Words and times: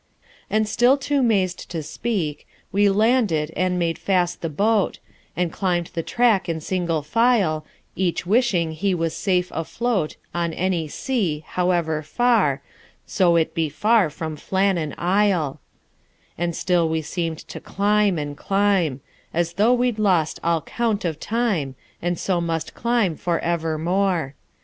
And 0.49 0.67
still 0.67 0.97
to 0.97 1.21
mazed 1.21 1.69
to 1.69 1.83
speak, 1.83 2.47
We 2.71 2.89
landed; 2.89 3.51
and 3.55 3.77
made 3.77 3.99
fast 3.99 4.41
the 4.41 4.49
boat; 4.49 4.97
And 5.37 5.53
climbed 5.53 5.91
the 5.93 6.01
track 6.01 6.49
in 6.49 6.59
single 6.59 7.03
file, 7.03 7.67
Each 7.95 8.25
wishing 8.25 8.71
he 8.71 8.95
was 8.95 9.15
safe 9.15 9.51
afloat, 9.53 10.15
On 10.33 10.53
any 10.53 10.87
sea, 10.87 11.43
however 11.45 12.01
far, 12.01 12.63
So 13.05 13.35
it 13.35 13.53
be 13.53 13.69
far 13.69 14.09
from 14.09 14.37
Flannan 14.37 14.95
Isle: 14.97 15.59
And 16.35 16.55
still 16.55 16.89
we 16.89 17.03
seemed 17.03 17.37
to 17.49 17.59
climb, 17.59 18.17
and 18.17 18.35
climb, 18.35 19.01
As 19.35 19.53
though 19.53 19.71
we'd 19.73 19.99
lost 19.99 20.39
all 20.43 20.61
count 20.63 21.05
of 21.05 21.19
time, 21.19 21.75
And 22.01 22.17
so 22.17 22.41
must 22.41 22.73
climb 22.73 23.17
for 23.17 23.37
evermore. 23.41 24.33